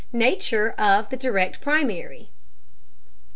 [0.13, 2.31] NATURE OF THE DIRECT PRIMARY.